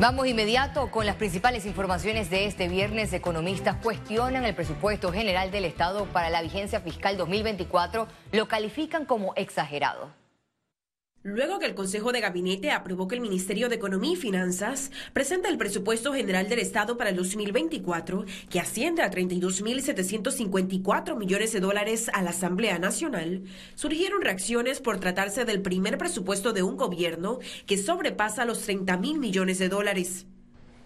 Vamos 0.00 0.26
inmediato 0.26 0.90
con 0.90 1.04
las 1.04 1.16
principales 1.16 1.66
informaciones 1.66 2.30
de 2.30 2.46
este 2.46 2.68
viernes. 2.68 3.12
Economistas 3.12 3.76
cuestionan 3.82 4.46
el 4.46 4.54
presupuesto 4.54 5.12
general 5.12 5.50
del 5.50 5.66
Estado 5.66 6.06
para 6.06 6.30
la 6.30 6.40
vigencia 6.40 6.80
fiscal 6.80 7.18
2024. 7.18 8.08
Lo 8.32 8.48
califican 8.48 9.04
como 9.04 9.34
exagerado. 9.36 10.19
Luego 11.22 11.58
que 11.58 11.66
el 11.66 11.74
Consejo 11.74 12.12
de 12.12 12.22
Gabinete 12.22 12.70
aprobó 12.70 13.06
que 13.06 13.14
el 13.14 13.20
Ministerio 13.20 13.68
de 13.68 13.74
Economía 13.74 14.14
y 14.14 14.16
Finanzas 14.16 14.90
presenta 15.12 15.50
el 15.50 15.58
presupuesto 15.58 16.14
general 16.14 16.48
del 16.48 16.60
Estado 16.60 16.96
para 16.96 17.10
el 17.10 17.16
2024, 17.16 18.24
que 18.48 18.58
asciende 18.58 19.02
a 19.02 19.10
32.754 19.10 21.18
millones 21.18 21.52
de 21.52 21.60
dólares 21.60 22.10
a 22.14 22.22
la 22.22 22.30
Asamblea 22.30 22.78
Nacional, 22.78 23.42
surgieron 23.74 24.22
reacciones 24.22 24.80
por 24.80 24.98
tratarse 24.98 25.44
del 25.44 25.60
primer 25.60 25.98
presupuesto 25.98 26.54
de 26.54 26.62
un 26.62 26.78
gobierno 26.78 27.38
que 27.66 27.76
sobrepasa 27.76 28.46
los 28.46 28.62
30 28.62 28.96
mil 28.96 29.18
millones 29.18 29.58
de 29.58 29.68
dólares. 29.68 30.24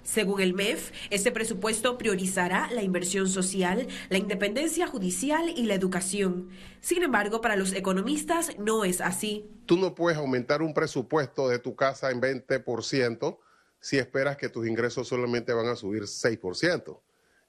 Según 0.04 0.42
el 0.42 0.52
MEF, 0.52 0.92
este 1.08 1.32
presupuesto 1.32 1.96
priorizará 1.96 2.70
la 2.70 2.82
inversión 2.82 3.26
social, 3.26 3.88
la 4.10 4.18
independencia 4.18 4.86
judicial 4.86 5.48
y 5.48 5.64
la 5.64 5.74
educación. 5.74 6.50
Sin 6.82 7.02
embargo, 7.02 7.40
para 7.40 7.56
los 7.56 7.72
economistas 7.72 8.58
no 8.58 8.84
es 8.84 9.00
así. 9.00 9.50
Tú 9.64 9.78
no 9.78 9.94
puedes 9.94 10.18
aumentar 10.18 10.60
un 10.60 10.74
presupuesto 10.74 11.48
de 11.48 11.58
tu 11.58 11.74
casa 11.74 12.10
en 12.10 12.20
20% 12.20 13.38
si 13.80 13.98
esperas 13.98 14.36
que 14.36 14.50
tus 14.50 14.66
ingresos 14.66 15.08
solamente 15.08 15.54
van 15.54 15.68
a 15.68 15.76
subir 15.76 16.02
6%. 16.02 17.00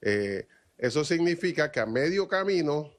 Eh, 0.02 0.48
eso 0.77 1.04
significa 1.04 1.72
que 1.72 1.82
a 1.82 1.85
medio 1.85 2.30
camino 2.30 2.90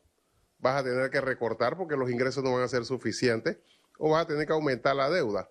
vas 0.59 0.80
a 0.80 0.84
tener 0.84 1.11
que 1.11 1.20
recortar 1.23 1.78
porque 1.78 1.97
los 1.97 2.11
ingresos 2.11 2.45
no 2.45 2.52
van 2.52 2.62
a 2.62 2.69
ser 2.69 2.84
suficientes 2.84 3.56
o 3.98 4.11
vas 4.11 4.25
a 4.25 4.28
tener 4.28 4.47
que 4.47 4.52
aumentar 4.52 4.95
la 4.95 5.09
deuda. 5.09 5.48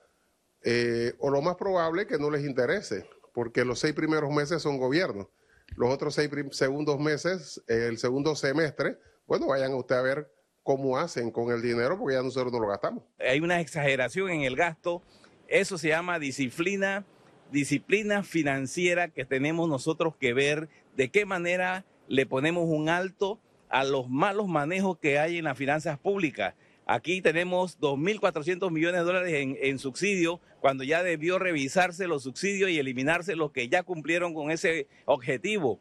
Eh, 0.63 1.13
o 1.19 1.31
lo 1.31 1.41
más 1.41 1.55
probable 1.55 2.05
que 2.05 2.19
no 2.19 2.29
les 2.29 2.45
interese 2.45 3.07
porque 3.35 3.65
los 3.65 3.79
seis 3.79 3.93
primeros 3.93 4.31
meses 4.31 4.61
son 4.61 4.77
gobierno. 4.77 5.29
Los 5.75 5.93
otros 5.93 6.15
seis 6.15 6.29
segundos 6.51 6.99
meses, 6.99 7.61
el 7.67 7.97
segundo 7.97 8.35
semestre, 8.35 8.97
bueno, 9.27 9.47
vayan 9.47 9.73
usted 9.73 9.95
a 9.95 10.01
ver 10.01 10.31
cómo 10.63 10.97
hacen 10.97 11.31
con 11.31 11.51
el 11.51 11.61
dinero, 11.61 11.99
porque 11.99 12.15
ya 12.15 12.23
nosotros 12.23 12.53
no 12.53 12.59
lo 12.59 12.67
gastamos. 12.67 13.03
Hay 13.19 13.41
una 13.41 13.59
exageración 13.59 14.29
en 14.29 14.41
el 14.43 14.55
gasto, 14.55 15.03
eso 15.49 15.77
se 15.77 15.89
llama 15.89 16.17
disciplina, 16.17 17.05
disciplina 17.51 18.23
financiera 18.23 19.09
que 19.09 19.25
tenemos 19.25 19.67
nosotros 19.67 20.15
que 20.15 20.33
ver 20.33 20.69
de 20.95 21.09
qué 21.09 21.25
manera 21.25 21.85
le 22.07 22.25
ponemos 22.25 22.63
un 22.67 22.87
alto 22.87 23.41
a 23.69 23.83
los 23.83 24.09
malos 24.09 24.47
manejos 24.47 24.97
que 24.97 25.19
hay 25.19 25.39
en 25.39 25.43
las 25.43 25.57
finanzas 25.57 25.99
públicas. 25.99 26.55
Aquí 26.85 27.21
tenemos 27.21 27.79
2.400 27.79 28.69
millones 28.71 29.01
de 29.01 29.05
dólares 29.05 29.33
en, 29.33 29.57
en 29.59 29.79
subsidio, 29.79 30.39
cuando 30.59 30.83
ya 30.83 31.01
debió 31.01 31.39
revisarse 31.39 32.07
los 32.07 32.23
subsidios 32.23 32.69
y 32.69 32.77
eliminarse 32.77 33.35
los 33.35 33.51
que 33.51 33.67
ya 33.69 33.83
cumplieron 33.83 34.33
con 34.33 34.51
ese 34.51 34.87
objetivo. 35.05 35.79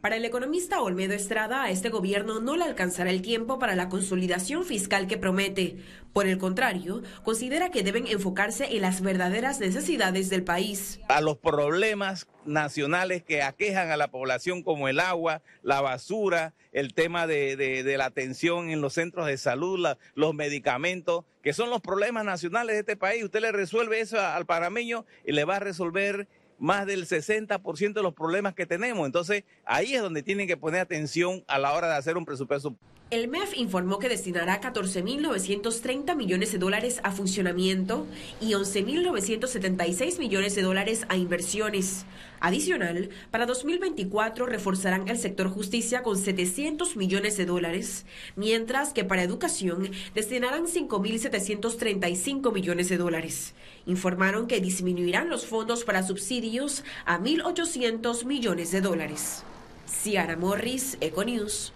Para 0.00 0.14
el 0.14 0.24
economista 0.24 0.80
Olmedo 0.80 1.14
Estrada, 1.14 1.64
a 1.64 1.70
este 1.70 1.88
gobierno 1.88 2.38
no 2.38 2.56
le 2.56 2.62
alcanzará 2.62 3.10
el 3.10 3.20
tiempo 3.20 3.58
para 3.58 3.74
la 3.74 3.88
consolidación 3.88 4.64
fiscal 4.64 5.08
que 5.08 5.18
promete. 5.18 5.78
Por 6.12 6.28
el 6.28 6.38
contrario, 6.38 7.02
considera 7.24 7.70
que 7.70 7.82
deben 7.82 8.06
enfocarse 8.06 8.76
en 8.76 8.82
las 8.82 9.00
verdaderas 9.00 9.58
necesidades 9.58 10.30
del 10.30 10.44
país. 10.44 11.00
A 11.08 11.20
los 11.20 11.38
problemas 11.38 12.28
nacionales 12.44 13.24
que 13.24 13.42
aquejan 13.42 13.90
a 13.90 13.96
la 13.96 14.08
población 14.08 14.62
como 14.62 14.88
el 14.88 15.00
agua, 15.00 15.42
la 15.62 15.80
basura, 15.80 16.54
el 16.72 16.94
tema 16.94 17.26
de, 17.26 17.94
la 17.98 18.06
atención 18.06 18.70
en 18.70 18.80
los 18.80 18.94
centros 18.94 19.26
de 19.26 19.36
salud, 19.36 19.84
los 20.14 20.34
medicamentos, 20.34 21.24
que 21.42 21.52
son 21.52 21.70
los 21.70 21.80
problemas 21.80 22.24
nacionales 22.24 22.74
de 22.74 22.80
este 22.80 22.96
país. 22.96 23.24
Usted 23.24 23.40
le 23.40 23.52
resuelve 23.52 24.00
eso 24.00 24.20
al 24.20 24.46
parameño 24.46 25.04
y 25.24 25.32
le 25.32 25.44
va 25.44 25.56
a 25.56 25.60
resolver 25.60 26.28
más 26.58 26.86
del 26.86 27.06
60% 27.06 27.92
de 27.92 28.02
los 28.02 28.14
problemas 28.14 28.54
que 28.54 28.66
tenemos. 28.66 29.06
Entonces, 29.06 29.44
ahí 29.64 29.94
es 29.94 30.02
donde 30.02 30.22
tienen 30.22 30.46
que 30.46 30.56
poner 30.56 30.80
atención 30.80 31.44
a 31.46 31.58
la 31.58 31.72
hora 31.72 31.88
de 31.88 31.94
hacer 31.94 32.16
un 32.16 32.24
presupuesto. 32.24 32.76
El 33.10 33.28
MEF 33.28 33.56
informó 33.56 33.98
que 33.98 34.10
destinará 34.10 34.60
14.930 34.60 36.14
millones 36.14 36.52
de 36.52 36.58
dólares 36.58 37.00
a 37.04 37.10
funcionamiento 37.10 38.06
y 38.38 38.50
11.976 38.50 40.18
millones 40.18 40.54
de 40.54 40.60
dólares 40.60 41.06
a 41.08 41.16
inversiones. 41.16 42.04
Adicional, 42.38 43.08
para 43.30 43.46
2024 43.46 44.44
reforzarán 44.44 45.08
el 45.08 45.16
sector 45.16 45.48
justicia 45.48 46.02
con 46.02 46.18
700 46.18 46.96
millones 46.96 47.38
de 47.38 47.46
dólares, 47.46 48.04
mientras 48.36 48.92
que 48.92 49.04
para 49.04 49.22
educación 49.22 49.90
destinarán 50.14 50.66
5.735 50.66 52.52
millones 52.52 52.90
de 52.90 52.98
dólares. 52.98 53.54
Informaron 53.86 54.46
que 54.46 54.60
disminuirán 54.60 55.30
los 55.30 55.46
fondos 55.46 55.84
para 55.84 56.06
subsidios 56.06 56.84
a 57.06 57.18
1.800 57.18 58.26
millones 58.26 58.70
de 58.70 58.82
dólares. 58.82 59.44
Ciara 59.86 60.36
Morris, 60.36 60.98
Econews. 61.00 61.72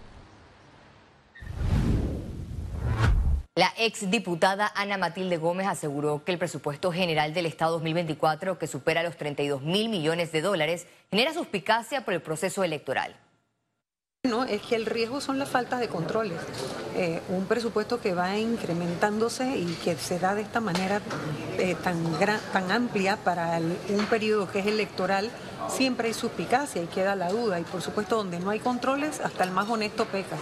La 3.55 3.71
exdiputada 3.77 4.71
Ana 4.73 4.97
Matilde 4.97 5.37
Gómez 5.37 5.67
aseguró 5.67 6.23
que 6.23 6.31
el 6.31 6.39
presupuesto 6.39 6.91
general 6.91 7.35
del 7.35 7.45
Estado 7.45 7.73
2024, 7.73 8.57
que 8.57 8.65
supera 8.65 9.03
los 9.03 9.15
32 9.15 9.61
mil 9.61 9.89
millones 9.89 10.31
de 10.31 10.41
dólares, 10.41 10.87
genera 11.11 11.35
suspicacia 11.35 12.03
por 12.03 12.15
el 12.15 12.21
proceso 12.23 12.63
electoral. 12.63 13.15
No, 14.23 14.43
es 14.45 14.59
que 14.63 14.75
el 14.75 14.87
riesgo 14.87 15.21
son 15.21 15.37
las 15.37 15.49
faltas 15.49 15.81
de 15.81 15.87
controles. 15.87 16.39
Eh, 16.95 17.21
un 17.29 17.45
presupuesto 17.45 18.01
que 18.01 18.15
va 18.15 18.39
incrementándose 18.39 19.55
y 19.55 19.77
que 19.83 19.97
se 19.97 20.17
da 20.17 20.33
de 20.33 20.41
esta 20.41 20.59
manera 20.59 20.99
eh, 21.59 21.75
tan, 21.75 22.01
tan 22.53 22.71
amplia 22.71 23.17
para 23.17 23.59
un 23.59 24.05
periodo 24.07 24.49
que 24.49 24.59
es 24.59 24.65
electoral, 24.65 25.29
siempre 25.69 26.07
hay 26.07 26.15
suspicacia 26.15 26.81
y 26.81 26.87
queda 26.87 27.15
la 27.15 27.29
duda. 27.29 27.59
Y 27.59 27.63
por 27.65 27.83
supuesto, 27.83 28.15
donde 28.15 28.39
no 28.39 28.49
hay 28.49 28.59
controles, 28.59 29.19
hasta 29.19 29.43
el 29.43 29.51
más 29.51 29.69
honesto 29.69 30.05
peca 30.05 30.37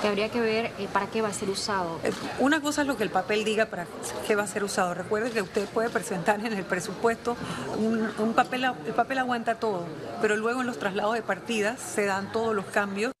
que 0.00 0.08
habría 0.08 0.28
que 0.28 0.40
ver 0.40 0.72
eh, 0.78 0.88
para 0.92 1.06
qué 1.06 1.22
va 1.22 1.28
a 1.28 1.32
ser 1.32 1.50
usado. 1.50 2.00
Eh, 2.04 2.12
una 2.38 2.60
cosa 2.60 2.82
es 2.82 2.86
lo 2.86 2.96
que 2.96 3.02
el 3.02 3.10
papel 3.10 3.44
diga 3.44 3.66
para 3.66 3.86
qué 4.26 4.36
va 4.36 4.44
a 4.44 4.46
ser 4.46 4.64
usado. 4.64 4.94
Recuerde 4.94 5.30
que 5.30 5.42
usted 5.42 5.66
puede 5.68 5.90
presentar 5.90 6.40
en 6.40 6.52
el 6.52 6.64
presupuesto 6.64 7.36
un, 7.76 8.32
papel, 8.34 8.64
el 8.64 8.94
papel 8.94 9.18
aguanta 9.18 9.56
todo, 9.56 9.84
pero 10.20 10.36
luego 10.36 10.60
en 10.60 10.66
los 10.66 10.78
traslados 10.78 11.14
de 11.14 11.22
partidas 11.22 11.80
se 11.80 12.04
dan 12.06 12.32
todos 12.32 12.54
los 12.54 12.66
cambios. 12.66 13.12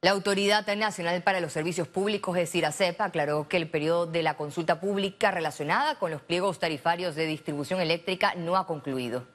La 0.00 0.12
Autoridad 0.12 0.64
Nacional 0.76 1.22
para 1.22 1.40
los 1.40 1.52
Servicios 1.52 1.88
Públicos, 1.88 2.36
es 2.36 2.42
decir, 2.42 2.64
ACEP, 2.64 3.00
aclaró 3.00 3.48
que 3.48 3.56
el 3.56 3.68
periodo 3.68 4.06
de 4.06 4.22
la 4.22 4.36
consulta 4.36 4.80
pública 4.80 5.32
relacionada 5.32 5.98
con 5.98 6.12
los 6.12 6.22
pliegos 6.22 6.60
tarifarios 6.60 7.16
de 7.16 7.26
distribución 7.26 7.80
eléctrica 7.80 8.34
no 8.36 8.56
ha 8.56 8.66
concluido. 8.66 9.26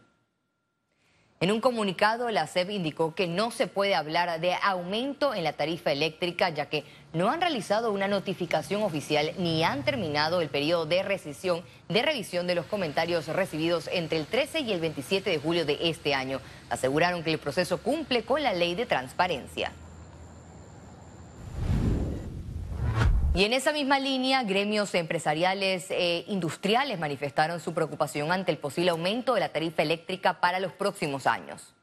En 1.44 1.52
un 1.52 1.60
comunicado, 1.60 2.30
la 2.30 2.48
SEP 2.48 2.70
indicó 2.70 3.16
que 3.16 3.28
no 3.28 3.52
se 3.52 3.68
puede 3.68 3.96
hablar 3.96 4.40
de 4.40 4.56
aumento 4.64 5.34
en 5.34 5.44
la 5.44 5.52
tarifa 5.52 5.92
eléctrica, 5.92 6.48
ya 6.48 6.68
que 6.68 6.86
no 7.12 7.30
han 7.30 7.42
realizado 7.42 7.92
una 7.92 8.08
notificación 8.08 8.82
oficial 8.82 9.34
ni 9.38 9.62
han 9.62 9.84
terminado 9.84 10.40
el 10.40 10.48
periodo 10.48 10.86
de 10.86 11.04
recesión 11.04 11.62
de 11.90 12.02
revisión 12.02 12.48
de 12.48 12.56
los 12.56 12.66
comentarios 12.68 13.28
recibidos 13.28 13.90
entre 13.92 14.20
el 14.20 14.26
13 14.26 14.62
y 14.62 14.72
el 14.72 14.80
27 14.80 15.32
de 15.32 15.38
julio 15.38 15.66
de 15.66 15.80
este 15.82 16.14
año. 16.14 16.40
Aseguraron 16.70 17.26
que 17.26 17.34
el 17.34 17.40
proceso 17.40 17.78
cumple 17.78 18.24
con 18.24 18.42
la 18.42 18.54
ley 18.54 18.74
de 18.76 18.86
transparencia. 18.86 19.74
Y 23.36 23.46
en 23.46 23.54
esa 23.54 23.74
misma 23.74 23.98
línea, 23.98 24.44
gremios 24.44 24.94
empresariales 24.94 25.90
e 25.90 26.24
industriales 26.28 27.00
manifestaron 27.00 27.60
su 27.60 27.74
preocupación 27.74 28.32
ante 28.32 28.52
el 28.52 28.60
posible 28.60 28.92
aumento 28.92 29.34
de 29.34 29.40
la 29.40 29.50
tarifa 29.50 29.82
eléctrica 29.82 30.40
para 30.40 30.60
los 30.60 30.72
próximos 30.72 31.26
años. 31.26 31.74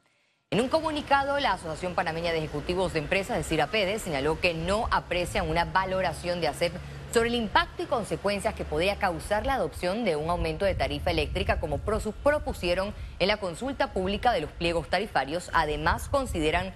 En 0.51 0.61
un 0.61 0.69
comunicado, 0.69 1.41
la 1.41 1.55
Asociación 1.55 1.97
Panameña 1.97 2.31
de 2.31 2.39
Ejecutivos 2.39 2.93
de 2.93 3.01
Empresas, 3.01 3.37
de 3.37 3.43
CIRAPEDE, 3.43 3.99
señaló 3.99 4.41
que 4.41 4.55
no 4.55 4.87
aprecian 4.93 5.51
una 5.51 5.65
valoración 5.65 6.41
de 6.41 6.47
ACEP 6.47 6.73
sobre 7.13 7.31
el 7.31 7.35
impacto 7.35 7.83
y 7.83 7.87
consecuencias 7.87 8.55
que 8.55 8.65
podría 8.65 9.01
causar 9.01 9.45
la 9.45 9.55
adopción 9.55 10.05
de 10.05 10.15
un 10.15 10.31
aumento 10.31 10.65
de 10.65 10.77
tarifa 10.77 11.11
eléctrica 11.11 11.59
como 11.59 11.79
propusieron 11.79 12.95
en 13.19 13.27
la 13.27 13.39
consulta 13.39 13.93
pública 13.93 14.31
de 14.31 14.43
los 14.43 14.53
pliegos 14.53 14.89
tarifarios. 14.89 15.51
Además, 15.53 16.09
consideran 16.09 16.73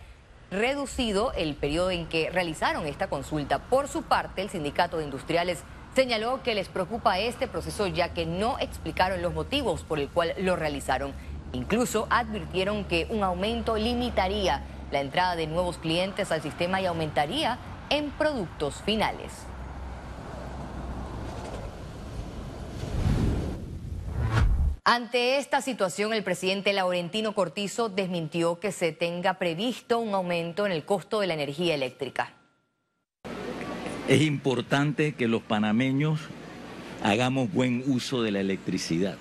reducido 0.55 1.33
el 1.33 1.55
periodo 1.55 1.91
en 1.91 2.07
que 2.07 2.31
realizaron 2.31 2.87
esta 2.87 3.09
consulta. 3.09 3.59
Por 3.59 3.89
su 3.89 4.03
parte, 4.03 4.43
el 4.43 4.51
sindicato 4.51 4.99
de 4.99 5.05
industriales 5.05 5.63
señaló 5.95 6.43
que 6.43 6.55
les 6.55 6.69
preocupa 6.69 7.19
este 7.19 7.47
proceso 7.47 7.87
ya 7.87 8.15
que 8.15 8.27
no 8.27 8.59
explicaron 8.59 9.23
los 9.23 9.35
motivos 9.35 9.83
por 9.83 9.99
el 9.99 10.09
cual 10.09 10.35
lo 10.39 10.57
realizaron. 10.57 11.13
Incluso 11.53 12.07
advirtieron 12.11 12.85
que 12.85 13.07
un 13.11 13.23
aumento 13.23 13.77
limitaría 13.77 14.63
la 14.91 15.01
entrada 15.01 15.37
de 15.37 15.47
nuevos 15.47 15.79
clientes 15.79 16.33
al 16.33 16.43
sistema 16.43 16.81
y 16.81 16.87
aumentaría 16.87 17.59
en 17.91 18.11
productos 18.11 18.83
finales. 18.85 19.47
Ante 24.87 25.39
esta 25.39 25.63
situación, 25.63 26.13
el 26.13 26.23
presidente 26.23 26.75
Laurentino 26.75 27.35
Cortizo 27.35 27.89
desmintió 27.89 28.61
que 28.61 28.71
se 28.71 28.93
tenga 28.93 29.39
previsto 29.39 29.99
un 29.99 30.13
aumento 30.13 30.67
en 30.67 30.73
el 30.73 30.85
costo 30.85 31.21
de 31.21 31.27
la 31.27 31.33
energía 31.33 31.75
eléctrica. 31.75 32.35
Es 34.09 34.21
importante 34.21 35.15
que 35.15 35.27
los 35.27 35.41
panameños 35.41 36.21
hagamos 37.03 37.51
buen 37.51 37.83
uso 37.87 38.21
de 38.21 38.33
la 38.33 38.41
electricidad. 38.41 39.17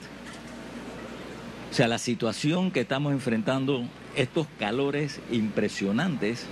O 1.72 1.74
sea, 1.74 1.88
la 1.88 1.98
situación 1.98 2.70
que 2.70 2.82
estamos 2.82 3.14
enfrentando, 3.14 3.86
estos 4.18 4.48
calores 4.60 5.22
impresionantes, 5.32 6.46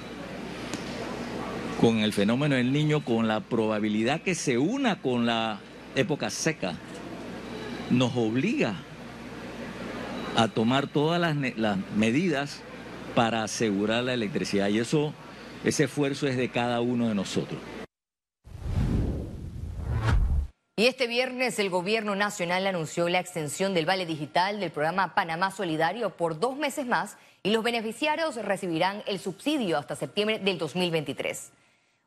con 1.82 1.98
el 1.98 2.14
fenómeno 2.14 2.56
del 2.56 2.72
niño, 2.72 3.04
con 3.04 3.28
la 3.28 3.42
probabilidad 3.42 4.22
que 4.22 4.36
se 4.36 4.58
una 4.58 5.02
con 5.02 5.26
la 5.26 5.60
época 5.98 6.30
seca, 6.30 6.76
nos 7.90 8.16
obliga 8.16 8.78
a 10.36 10.48
tomar 10.48 10.88
todas 10.88 11.20
las, 11.20 11.36
las 11.58 11.78
medidas 11.96 12.62
para 13.16 13.44
asegurar 13.44 14.04
la 14.04 14.14
electricidad. 14.14 14.70
Y 14.70 14.80
eso, 14.80 15.14
ese 15.64 15.86
esfuerzo 15.86 16.28
es 16.28 16.38
de 16.38 16.50
cada 16.50 16.82
uno 16.82 17.10
de 17.10 17.16
nosotros. 17.16 17.60
Y 20.78 20.88
este 20.88 21.06
viernes 21.06 21.60
el 21.60 21.70
gobierno 21.70 22.16
nacional 22.16 22.66
anunció 22.66 23.08
la 23.08 23.20
extensión 23.20 23.74
del 23.74 23.86
vale 23.86 24.06
digital 24.08 24.60
del 24.60 24.72
programa 24.72 25.14
Panamá 25.14 25.52
Solidario 25.52 26.12
por 26.18 26.40
dos 26.40 26.58
meses 26.58 26.88
más 26.88 27.18
y 27.44 27.52
los 27.52 27.64
beneficiarios 27.64 28.36
recibirán 28.38 29.04
el 29.06 29.20
subsidio 29.20 29.78
hasta 29.78 29.96
septiembre 29.96 30.40
del 30.40 30.58
2023. 30.58 31.52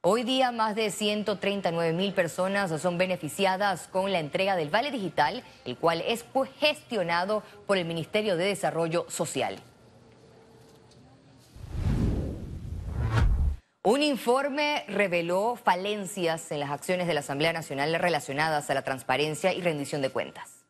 Hoy 0.06 0.22
día 0.22 0.52
más 0.52 0.74
de 0.74 0.90
139 0.90 1.94
mil 1.94 2.12
personas 2.12 2.78
son 2.78 2.98
beneficiadas 2.98 3.88
con 3.88 4.12
la 4.12 4.18
entrega 4.18 4.54
del 4.54 4.68
vale 4.68 4.90
digital, 4.90 5.42
el 5.64 5.78
cual 5.78 6.02
es 6.06 6.26
gestionado 6.60 7.42
por 7.66 7.78
el 7.78 7.86
Ministerio 7.86 8.36
de 8.36 8.44
Desarrollo 8.44 9.06
Social. 9.08 9.58
Un 13.82 14.02
informe 14.02 14.84
reveló 14.88 15.56
falencias 15.56 16.52
en 16.52 16.60
las 16.60 16.70
acciones 16.70 17.06
de 17.06 17.14
la 17.14 17.20
Asamblea 17.20 17.54
Nacional 17.54 17.94
relacionadas 17.94 18.68
a 18.68 18.74
la 18.74 18.82
transparencia 18.82 19.54
y 19.54 19.62
rendición 19.62 20.02
de 20.02 20.10
cuentas 20.10 20.63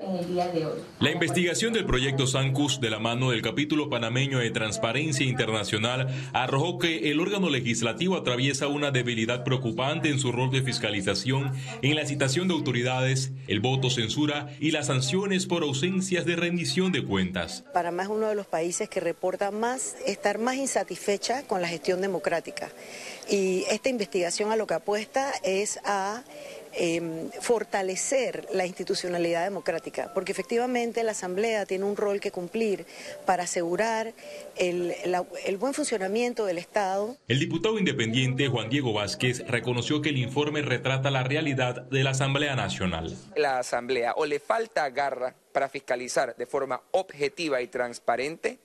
en 0.00 0.16
el 0.16 0.26
día 0.26 0.48
de 0.48 0.66
hoy. 0.66 0.80
La 0.98 1.12
investigación 1.12 1.72
del 1.72 1.86
proyecto 1.86 2.26
Sancus 2.26 2.80
de 2.80 2.90
la 2.90 2.98
mano 2.98 3.30
del 3.30 3.42
capítulo 3.42 3.88
panameño 3.88 4.40
de 4.40 4.50
Transparencia 4.50 5.24
Internacional 5.24 6.08
arrojó 6.32 6.80
que 6.80 7.12
el 7.12 7.20
órgano 7.20 7.48
legislativo 7.48 8.16
atraviesa 8.16 8.66
una 8.66 8.90
debilidad 8.90 9.44
preocupante 9.44 10.08
en 10.08 10.18
su 10.18 10.32
rol 10.32 10.50
de 10.50 10.62
fiscalización 10.62 11.52
en 11.82 11.94
la 11.94 12.06
citación 12.06 12.48
de 12.48 12.54
autoridades, 12.54 13.30
el 13.46 13.60
voto 13.60 13.88
censura 13.88 14.48
y 14.58 14.72
las 14.72 14.88
sanciones 14.88 15.46
por 15.46 15.62
ausencias 15.62 16.24
de 16.24 16.34
rendición 16.34 16.90
de 16.90 17.04
cuentas. 17.04 17.64
Panamá 17.72 18.02
es 18.02 18.08
uno 18.08 18.26
de 18.26 18.34
los 18.34 18.46
países 18.46 18.88
que 18.88 18.98
reporta 18.98 19.52
más 19.52 19.96
estar 20.06 20.38
más 20.38 20.56
insatisfecha 20.56 21.44
con 21.46 21.62
la 21.62 21.68
gestión 21.68 22.00
democrática 22.00 22.68
y 23.30 23.64
esta 23.70 23.90
investigación 23.90 24.50
a 24.50 24.56
lo 24.56 24.66
que 24.66 24.74
apuesta 24.74 25.32
es 25.44 25.78
a 25.84 26.24
Em, 26.76 27.30
fortalecer 27.40 28.48
la 28.52 28.66
institucionalidad 28.66 29.44
democrática, 29.44 30.12
porque 30.12 30.32
efectivamente 30.32 31.04
la 31.04 31.12
Asamblea 31.12 31.66
tiene 31.66 31.84
un 31.84 31.96
rol 31.96 32.18
que 32.18 32.32
cumplir 32.32 32.84
para 33.24 33.44
asegurar 33.44 34.12
el, 34.56 34.92
el 35.46 35.56
buen 35.56 35.72
funcionamiento 35.72 36.44
del 36.46 36.58
Estado. 36.58 37.16
El 37.28 37.38
diputado 37.38 37.78
independiente 37.78 38.48
Juan 38.48 38.70
Diego 38.70 38.92
Vázquez 38.92 39.46
reconoció 39.46 40.02
que 40.02 40.08
el 40.08 40.18
informe 40.18 40.62
retrata 40.62 41.12
la 41.12 41.22
realidad 41.22 41.82
de 41.82 42.02
la 42.02 42.10
Asamblea 42.10 42.56
Nacional. 42.56 43.16
La 43.36 43.60
Asamblea 43.60 44.14
o 44.16 44.26
le 44.26 44.40
falta 44.40 44.90
garra 44.90 45.36
para 45.52 45.68
fiscalizar 45.68 46.34
de 46.34 46.46
forma 46.46 46.82
objetiva 46.90 47.62
y 47.62 47.68
transparente 47.68 48.58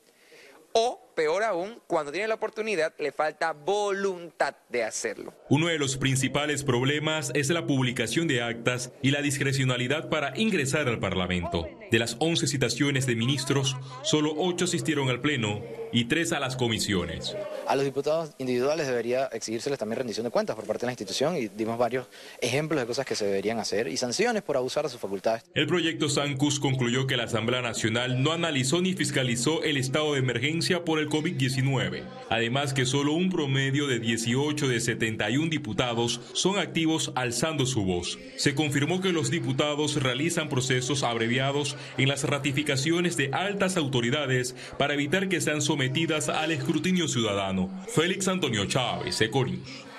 o 0.71 1.08
peor 1.19 1.43
aún, 1.43 1.81
cuando 1.85 2.13
tiene 2.13 2.29
la 2.29 2.35
oportunidad, 2.35 2.93
le 2.97 3.11
falta 3.11 3.51
voluntad 3.51 4.55
de 4.69 4.85
hacerlo. 4.85 5.33
Uno 5.49 5.67
de 5.67 5.77
los 5.77 5.97
principales 5.97 6.63
problemas 6.63 7.33
es 7.35 7.49
la 7.49 7.67
publicación 7.67 8.29
de 8.29 8.41
actas 8.41 8.93
y 9.01 9.11
la 9.11 9.21
discrecionalidad 9.21 10.07
para 10.07 10.31
ingresar 10.39 10.87
al 10.87 10.99
Parlamento. 10.99 11.67
De 11.91 11.99
las 11.99 12.15
11 12.19 12.47
citaciones 12.47 13.05
de 13.05 13.17
ministros, 13.17 13.75
solo 14.03 14.33
8 14.37 14.63
asistieron 14.63 15.09
al 15.09 15.19
Pleno 15.19 15.61
y 15.91 16.05
3 16.05 16.33
a 16.33 16.39
las 16.39 16.55
comisiones. 16.55 17.35
A 17.67 17.75
los 17.75 17.83
diputados 17.83 18.31
individuales 18.37 18.87
debería 18.87 19.25
exigírseles 19.25 19.79
también 19.79 19.97
rendición 19.97 20.23
de 20.23 20.29
cuentas 20.29 20.55
por 20.55 20.65
parte 20.65 20.81
de 20.81 20.85
la 20.85 20.91
institución 20.93 21.35
y 21.35 21.47
dimos 21.47 21.77
varios 21.77 22.07
ejemplos 22.41 22.79
de 22.79 22.85
cosas 22.85 23.05
que 23.05 23.15
se 23.15 23.25
deberían 23.25 23.57
hacer 23.59 23.87
y 23.87 23.97
sanciones 23.97 24.43
por 24.43 24.55
abusar 24.55 24.83
de 24.83 24.89
sus 24.89 25.01
facultades. 25.01 25.43
El 25.55 25.67
proyecto 25.67 26.07
Sancus 26.07 26.59
concluyó 26.59 27.07
que 27.07 27.17
la 27.17 27.23
Asamblea 27.23 27.61
Nacional 27.61 28.21
no 28.21 28.31
analizó 28.31 28.81
ni 28.81 28.93
fiscalizó 28.93 29.63
el 29.63 29.75
estado 29.75 30.13
de 30.13 30.19
emergencia 30.19 30.85
por 30.85 30.99
el 30.99 31.08
COVID-19. 31.09 32.03
Además 32.29 32.73
que 32.73 32.85
solo 32.85 33.13
un 33.13 33.29
promedio 33.29 33.87
de 33.87 33.99
18 33.99 34.67
de 34.67 34.79
71 34.79 35.49
diputados 35.49 36.21
son 36.33 36.57
activos 36.57 37.11
alzando 37.15 37.65
su 37.65 37.83
voz. 37.83 38.19
Se 38.37 38.55
confirmó 38.55 39.01
que 39.01 39.11
los 39.11 39.29
diputados 39.29 40.01
realizan 40.01 40.49
procesos 40.49 41.03
abreviados 41.03 41.75
en 41.97 42.07
las 42.07 42.23
ratificaciones 42.23 43.17
de 43.17 43.31
altas 43.33 43.77
autoridades 43.77 44.55
para 44.77 44.93
evitar 44.93 45.29
que 45.29 45.41
sean 45.41 45.61
sometidas 45.61 46.29
al 46.29 46.51
escrutinio 46.51 47.07
ciudadano. 47.07 47.69
Félix 47.87 48.27
Antonio 48.27 48.65
Chávez, 48.65 49.19
Econius. 49.21 49.89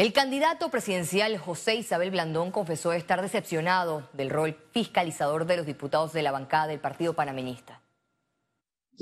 El 0.00 0.14
candidato 0.14 0.70
presidencial 0.70 1.36
José 1.36 1.74
Isabel 1.74 2.10
Blandón 2.10 2.52
confesó 2.52 2.94
estar 2.94 3.20
decepcionado 3.20 4.08
del 4.14 4.30
rol 4.30 4.56
fiscalizador 4.72 5.44
de 5.44 5.58
los 5.58 5.66
diputados 5.66 6.14
de 6.14 6.22
la 6.22 6.32
bancada 6.32 6.68
del 6.68 6.80
Partido 6.80 7.12
Panameñista. 7.12 7.79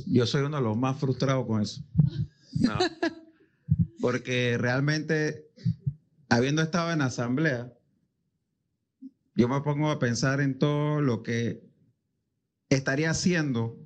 Yo 0.07 0.27
soy 0.27 0.43
uno 0.43 0.57
de 0.57 0.63
los 0.63 0.77
más 0.77 0.99
frustrados 0.99 1.47
con 1.47 1.63
eso. 1.63 1.83
Porque 4.01 4.57
realmente, 4.59 5.49
habiendo 6.29 6.63
estado 6.63 6.93
en 6.93 7.03
asamblea, 7.03 7.73
yo 9.35 9.49
me 9.49 9.61
pongo 9.61 9.91
a 9.91 9.99
pensar 9.99 10.41
en 10.41 10.59
todo 10.59 11.01
lo 11.01 11.23
que 11.23 11.63
estaría 12.69 13.11
haciendo 13.11 13.79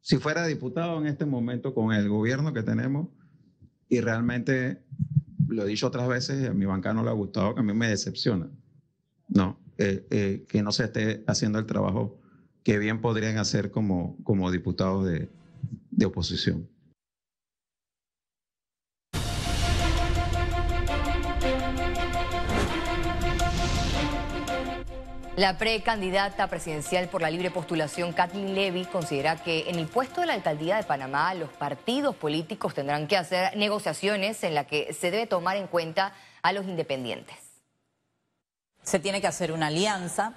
si 0.00 0.16
fuera 0.16 0.46
diputado 0.46 0.98
en 0.98 1.06
este 1.06 1.26
momento 1.26 1.74
con 1.74 1.92
el 1.92 2.08
gobierno 2.08 2.54
que 2.54 2.62
tenemos 2.62 3.08
y 3.88 4.00
realmente 4.00 4.82
lo 5.48 5.64
he 5.64 5.66
dicho 5.66 5.86
otras 5.86 6.08
veces, 6.08 6.48
a 6.48 6.54
mi 6.54 6.64
banca 6.64 6.94
no 6.94 7.02
le 7.02 7.10
ha 7.10 7.14
gustado, 7.14 7.54
que 7.54 7.60
a 7.60 7.62
mí 7.62 7.72
me 7.72 7.88
decepciona, 7.88 8.48
¿no? 9.28 9.60
Eh, 9.76 10.06
eh, 10.10 10.46
que 10.48 10.62
no 10.62 10.72
se 10.72 10.84
esté 10.84 11.24
haciendo 11.26 11.58
el 11.58 11.66
trabajo 11.66 12.20
que 12.68 12.78
bien 12.78 13.00
podrían 13.00 13.38
hacer 13.38 13.70
como, 13.70 14.14
como 14.24 14.50
diputados 14.50 15.06
de, 15.06 15.30
de 15.90 16.04
oposición. 16.04 16.68
La 25.34 25.56
precandidata 25.56 26.46
presidencial 26.48 27.08
por 27.08 27.22
la 27.22 27.30
libre 27.30 27.50
postulación, 27.50 28.12
Kathleen 28.12 28.54
Levy, 28.54 28.84
considera 28.84 29.42
que 29.42 29.70
en 29.70 29.76
el 29.76 29.86
puesto 29.86 30.20
de 30.20 30.26
la 30.26 30.34
alcaldía 30.34 30.76
de 30.76 30.82
Panamá 30.82 31.32
los 31.32 31.48
partidos 31.48 32.16
políticos 32.16 32.74
tendrán 32.74 33.08
que 33.08 33.16
hacer 33.16 33.56
negociaciones 33.56 34.44
en 34.44 34.52
las 34.52 34.66
que 34.66 34.92
se 34.92 35.10
debe 35.10 35.26
tomar 35.26 35.56
en 35.56 35.68
cuenta 35.68 36.12
a 36.42 36.52
los 36.52 36.66
independientes. 36.66 37.34
Se 38.82 38.98
tiene 38.98 39.22
que 39.22 39.26
hacer 39.26 39.52
una 39.52 39.68
alianza 39.68 40.34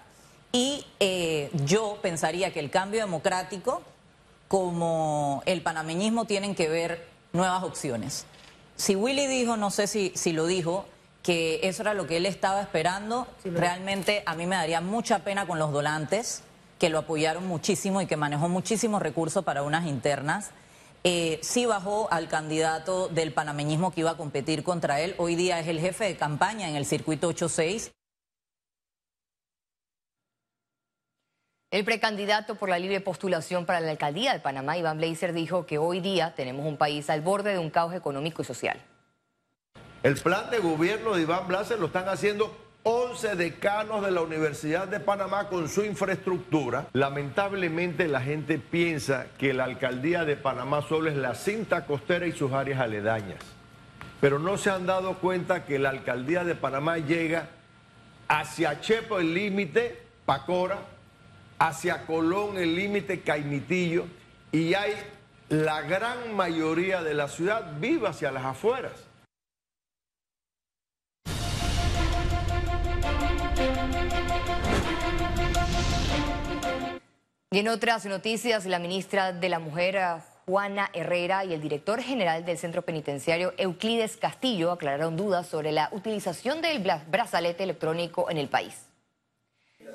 y 0.52 0.86
eh, 1.00 1.50
yo 1.66 2.00
pensaría 2.02 2.52
que 2.52 2.60
el 2.60 2.70
cambio 2.70 3.02
democrático 3.02 3.82
como 4.48 5.44
el 5.46 5.62
panameñismo 5.62 6.26
tienen 6.26 6.56
que 6.56 6.68
ver 6.68 7.08
nuevas 7.32 7.64
opciones. 7.64 8.26
Si 8.76 8.96
Willy 8.96 9.28
dijo, 9.28 9.56
no 9.56 9.72
sé 9.72 9.88
si, 9.88 10.12
si 10.16 10.34
lo 10.34 10.46
dijo, 10.46 10.86
que 11.24 11.60
eso 11.64 11.84
era 11.84 11.94
lo 11.94 12.08
que 12.08 12.18
él 12.18 12.26
estaba 12.26 12.62
esperando. 12.62 13.28
Realmente 13.46 14.24
a 14.26 14.36
mí 14.36 14.46
me 14.48 14.56
daría 14.56 14.82
mucha 14.82 15.20
pena 15.20 15.46
con 15.46 15.60
los 15.60 15.72
donantes, 15.72 16.44
que 16.80 16.90
lo 16.90 17.00
apoyaron 17.00 17.48
muchísimo 17.48 18.02
y 18.02 18.08
que 18.08 18.18
manejó 18.18 18.50
muchísimos 18.50 19.02
recursos 19.02 19.44
para 19.44 19.64
unas 19.64 19.86
internas. 19.86 20.50
Eh, 21.04 21.40
sí 21.42 21.66
bajó 21.66 22.08
al 22.12 22.28
candidato 22.28 23.08
del 23.08 23.34
panameñismo 23.34 23.92
que 23.92 24.02
iba 24.02 24.12
a 24.12 24.18
competir 24.18 24.64
contra 24.64 25.00
él. 25.00 25.16
Hoy 25.18 25.36
día 25.36 25.60
es 25.60 25.68
el 25.68 25.80
jefe 25.80 26.06
de 26.06 26.16
campaña 26.16 26.70
en 26.70 26.76
el 26.76 26.86
circuito 26.86 27.28
86. 27.28 27.92
El 31.72 31.86
precandidato 31.86 32.56
por 32.56 32.68
la 32.68 32.78
libre 32.78 33.00
postulación 33.00 33.66
para 33.66 33.80
la 33.80 33.92
alcaldía 33.92 34.34
de 34.34 34.42
Panamá, 34.42 34.78
Iván 34.78 34.98
Blazer, 34.98 35.32
dijo 35.32 35.66
que 35.66 35.78
hoy 35.78 36.02
día 36.02 36.34
tenemos 36.36 36.66
un 36.66 36.76
país 36.76 37.10
al 37.10 37.22
borde 37.22 37.54
de 37.54 37.60
un 37.60 37.70
caos 37.70 37.94
económico 37.94 38.42
y 38.42 38.46
social. 38.46 38.78
El 40.04 40.16
plan 40.16 40.50
de 40.50 40.60
gobierno 40.60 41.16
de 41.16 41.22
Iván 41.22 41.48
Blaser 41.48 41.80
lo 41.80 41.86
están 41.86 42.10
haciendo 42.10 42.54
11 42.84 43.38
decanos 43.38 44.04
de 44.04 44.12
la 44.12 44.22
Universidad 44.22 44.90
de 44.90 45.00
Panamá 45.00 45.48
con 45.48 45.70
su 45.70 45.86
infraestructura. 45.86 46.88
Lamentablemente 46.92 48.10
la 48.10 48.20
gente 48.20 48.58
piensa 48.60 49.28
que 49.38 49.54
la 49.54 49.64
alcaldía 49.64 50.26
de 50.26 50.36
Panamá 50.36 50.82
solo 50.82 51.10
es 51.10 51.16
la 51.16 51.36
cinta 51.36 51.86
costera 51.86 52.28
y 52.28 52.34
sus 52.34 52.52
áreas 52.52 52.82
aledañas. 52.82 53.40
Pero 54.20 54.40
no 54.40 54.58
se 54.58 54.72
han 54.72 54.86
dado 54.86 55.20
cuenta 55.20 55.64
que 55.64 55.80
la 55.80 55.92
alcaldía 55.92 56.44
de 56.44 56.56
Panamá 56.56 56.98
llega 56.98 57.48
hacia 58.28 58.82
Chepo 58.82 59.20
el 59.20 59.34
límite 59.34 60.02
Pacora, 60.26 60.80
hacia 61.62 62.08
Colón 62.08 62.58
el 62.58 62.76
límite 62.76 63.22
Caimitillo 63.22 64.08
y 64.52 64.74
hay 64.74 64.96
la 65.50 65.82
gran 65.82 66.36
mayoría 66.36 67.04
de 67.04 67.14
la 67.14 67.28
ciudad 67.28 67.80
viva 67.80 68.10
hacia 68.10 68.32
las 68.32 68.46
afueras. 68.46 68.94
Y 77.54 77.60
en 77.60 77.68
otras 77.68 78.06
noticias, 78.06 78.66
la 78.66 78.80
ministra 78.80 79.32
de 79.32 79.50
la 79.50 79.60
Mujer, 79.60 80.00
Juana 80.48 80.90
Herrera, 80.94 81.46
y 81.46 81.54
el 81.54 81.62
director 81.62 82.02
general 82.02 82.44
del 82.44 82.58
centro 82.58 82.82
penitenciario, 82.82 83.54
Euclides 83.58 84.18
Castillo, 84.18 84.72
aclararon 84.72 85.16
dudas 85.16 85.48
sobre 85.48 85.72
la 85.72 85.90
utilización 85.92 86.62
del 86.62 86.82
brazalete 87.10 87.64
electrónico 87.64 88.32
en 88.32 88.38
el 88.38 88.48
país. 88.48 88.91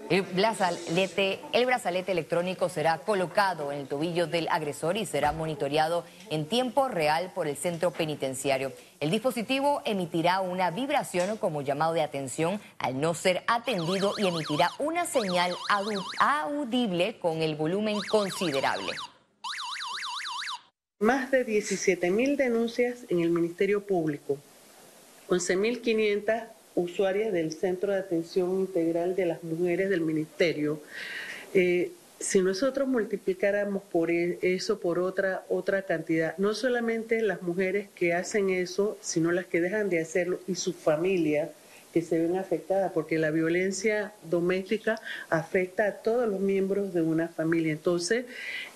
El 0.08 0.22
brazalete, 0.22 1.40
el 1.52 1.66
brazalete 1.66 2.12
electrónico 2.12 2.68
será 2.68 2.98
colocado 2.98 3.72
en 3.72 3.80
el 3.80 3.88
tobillo 3.88 4.28
del 4.28 4.46
agresor 4.50 4.96
y 4.96 5.04
será 5.04 5.32
monitoreado 5.32 6.04
en 6.30 6.46
tiempo 6.46 6.86
real 6.86 7.32
por 7.34 7.48
el 7.48 7.56
centro 7.56 7.90
penitenciario. 7.90 8.72
El 9.00 9.10
dispositivo 9.10 9.82
emitirá 9.84 10.40
una 10.40 10.70
vibración 10.70 11.36
como 11.38 11.60
llamado 11.60 11.92
de 11.92 12.02
atención 12.02 12.60
al 12.78 13.00
no 13.00 13.14
ser 13.14 13.42
atendido 13.48 14.12
y 14.18 14.28
emitirá 14.28 14.70
una 14.78 15.06
señal 15.06 15.52
audible 16.20 17.18
con 17.18 17.42
el 17.42 17.56
volumen 17.56 17.98
considerable. 18.08 18.92
Más 21.00 21.32
de 21.32 21.42
17 21.42 22.10
mil 22.12 22.36
denuncias 22.36 23.00
en 23.08 23.20
el 23.20 23.30
Ministerio 23.30 23.84
Público, 23.84 24.38
11.500 25.28 26.55
usuarias 26.76 27.32
del 27.32 27.52
Centro 27.52 27.92
de 27.92 27.98
Atención 27.98 28.60
Integral 28.60 29.16
de 29.16 29.26
las 29.26 29.42
Mujeres 29.42 29.90
del 29.90 30.02
Ministerio. 30.02 30.80
Eh, 31.54 31.90
si 32.20 32.40
nosotros 32.40 32.86
multiplicáramos 32.86 33.82
por 33.82 34.10
e, 34.10 34.38
eso 34.42 34.78
por 34.78 34.98
otra 34.98 35.44
otra 35.48 35.82
cantidad, 35.82 36.36
no 36.38 36.54
solamente 36.54 37.20
las 37.22 37.42
mujeres 37.42 37.88
que 37.94 38.14
hacen 38.14 38.50
eso, 38.50 38.96
sino 39.00 39.32
las 39.32 39.46
que 39.46 39.60
dejan 39.60 39.90
de 39.90 40.00
hacerlo 40.00 40.38
y 40.46 40.54
su 40.54 40.72
familia 40.72 41.50
que 41.92 42.02
se 42.02 42.18
ven 42.18 42.36
afectadas, 42.36 42.92
porque 42.92 43.18
la 43.18 43.30
violencia 43.30 44.12
doméstica 44.30 45.00
afecta 45.30 45.86
a 45.86 45.92
todos 45.92 46.28
los 46.28 46.40
miembros 46.40 46.92
de 46.92 47.00
una 47.00 47.28
familia. 47.28 47.72
Entonces, 47.72 48.26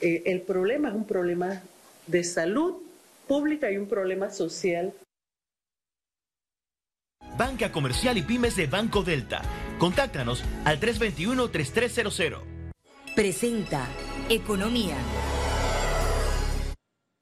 eh, 0.00 0.22
el 0.24 0.40
problema 0.40 0.88
es 0.88 0.94
un 0.94 1.06
problema 1.06 1.62
de 2.06 2.24
salud 2.24 2.76
pública 3.28 3.70
y 3.70 3.76
un 3.76 3.88
problema 3.88 4.30
social. 4.30 4.94
Comercial 7.68 8.16
y 8.16 8.22
Pymes 8.22 8.56
de 8.56 8.66
Banco 8.66 9.02
Delta. 9.02 9.42
Contáctanos 9.78 10.42
al 10.64 10.80
321-3300. 10.80 12.38
Presenta 13.14 13.86
Economía. 14.30 14.96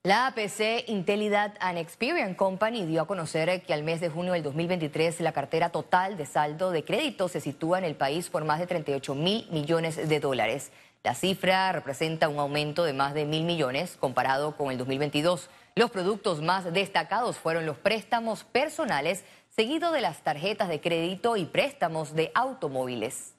La 0.04 0.28
APC 0.28 0.88
Intelidad 0.88 1.54
and 1.61 1.76
Experience 1.76 2.37
Company 2.37 2.87
dio 2.87 3.02
a 3.02 3.07
conocer 3.07 3.62
que 3.62 3.75
al 3.75 3.83
mes 3.83 4.00
de 4.00 4.09
junio 4.09 4.33
del 4.33 4.42
2023 4.42 5.21
la 5.21 5.33
cartera 5.33 5.71
total 5.71 6.16
de 6.16 6.25
saldo 6.25 6.71
de 6.71 6.85
crédito 6.85 7.28
se 7.28 7.40
sitúa 7.40 7.78
en 7.78 7.85
el 7.85 7.97
país 7.97 8.30
por 8.30 8.45
más 8.45 8.61
de 8.61 8.66
38 8.66 9.14
mil 9.14 9.47
millones 9.50 10.09
de 10.09 10.21
dólares. 10.21 10.71
La 11.02 11.14
cifra 11.14 11.73
representa 11.73 12.28
un 12.28 12.38
aumento 12.38 12.85
de 12.85 12.92
más 12.92 13.12
de 13.12 13.25
mil 13.25 13.45
millones 13.45 13.97
comparado 13.99 14.57
con 14.57 14.71
el 14.71 14.78
2022. 14.78 15.50
Los 15.78 15.92
productos 15.92 16.42
más 16.42 16.73
destacados 16.73 17.38
fueron 17.38 17.64
los 17.64 17.78
préstamos 17.78 18.42
personales 18.42 19.23
seguido 19.49 19.92
de 19.92 20.00
las 20.00 20.25
tarjetas 20.25 20.68
de 20.68 20.80
crédito 20.80 21.37
y 21.37 21.44
préstamos 21.44 22.16
de 22.16 22.32
automóviles. 22.35 23.37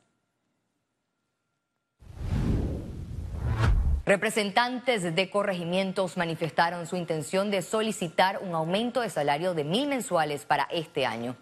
Representantes 4.06 5.14
de 5.14 5.30
corregimientos 5.30 6.16
manifestaron 6.16 6.88
su 6.88 6.96
intención 6.96 7.52
de 7.52 7.62
solicitar 7.62 8.40
un 8.42 8.56
aumento 8.56 9.02
de 9.02 9.10
salario 9.10 9.54
de 9.54 9.66
mil 9.66 9.90
mensuales 9.90 10.46
para 10.46 10.64
este 10.72 11.06
año. 11.06 11.36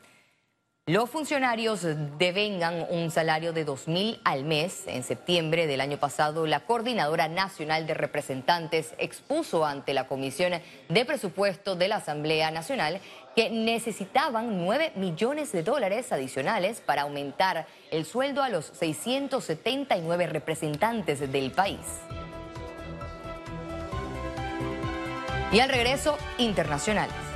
Los 0.87 1.09
funcionarios 1.09 1.81
devengan 2.17 2.87
un 2.89 3.11
salario 3.11 3.51
de 3.51 3.65
dos 3.65 3.89
mil 3.89 4.21
al 4.23 4.45
mes. 4.45 4.83
En 4.87 5.03
septiembre 5.03 5.67
del 5.67 5.81
año 5.81 5.97
pasado, 5.97 6.47
la 6.47 6.61
Coordinadora 6.61 7.27
Nacional 7.27 7.85
de 7.85 7.93
Representantes 7.93 8.93
expuso 8.97 9.65
ante 9.65 9.93
la 9.93 10.07
Comisión 10.07 10.53
de 10.87 11.03
Presupuesto 11.03 11.75
de 11.75 11.89
la 11.89 11.97
Asamblea 11.97 12.51
Nacional 12.51 13.01
que 13.35 13.49
necesitaban 13.49 14.63
9 14.63 14.93
millones 14.95 15.51
de 15.51 15.61
dólares 15.61 16.13
adicionales 16.13 16.79
para 16.79 17.01
aumentar 17.01 17.67
el 17.91 18.05
sueldo 18.05 18.41
a 18.41 18.47
los 18.47 18.67
679 18.67 20.27
representantes 20.27 21.19
del 21.19 21.51
país. 21.51 21.81
Y 25.51 25.59
al 25.59 25.67
regreso, 25.67 26.17
internacionales. 26.37 27.26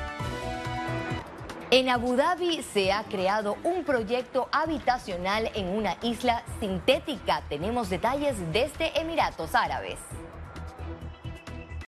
En 1.74 1.88
Abu 1.88 2.18
Dhabi 2.18 2.64
se 2.64 2.92
ha 2.92 3.06
creado 3.06 3.56
un 3.64 3.86
proyecto 3.86 4.50
habitacional 4.52 5.50
en 5.56 5.70
una 5.70 5.96
isla 6.02 6.44
sintética. 6.60 7.44
Tenemos 7.48 7.90
detalles 7.90 8.36
desde 8.52 9.00
Emiratos 9.00 9.56
Árabes. 9.56 9.98